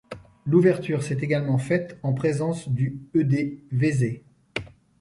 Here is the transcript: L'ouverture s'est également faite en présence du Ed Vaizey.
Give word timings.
L'ouverture 0.47 1.03
s'est 1.03 1.19
également 1.21 1.59
faite 1.59 1.99
en 2.01 2.13
présence 2.15 2.67
du 2.67 3.03
Ed 3.13 3.59
Vaizey. 3.71 4.23